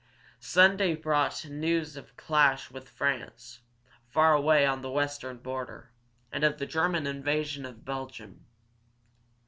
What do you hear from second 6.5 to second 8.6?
the German invasion of Belgium.